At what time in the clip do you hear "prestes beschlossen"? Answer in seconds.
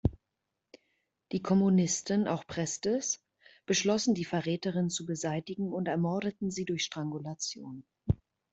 2.47-4.15